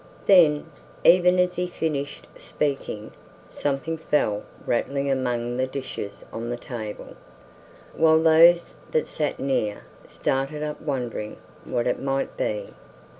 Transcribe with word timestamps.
Then, 0.25 0.65
even 1.03 1.37
as 1.37 1.57
he 1.57 1.67
finished 1.67 2.25
speaking, 2.35 3.11
something 3.51 3.99
fell 3.99 4.41
rattling 4.65 5.11
among 5.11 5.57
the 5.57 5.67
dishes 5.67 6.25
on 6.33 6.49
the 6.49 6.57
table, 6.57 7.15
while 7.95 8.19
those 8.19 8.73
that 8.93 9.05
sat 9.05 9.39
near 9.39 9.83
started 10.07 10.63
up 10.63 10.81
wondering 10.81 11.37
what 11.65 11.85
it 11.85 12.01
might 12.01 12.35
be. 12.35 12.73